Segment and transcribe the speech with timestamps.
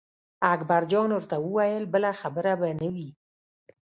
[0.53, 3.09] اکبر جان ورته وویل بله خبره به نه وي.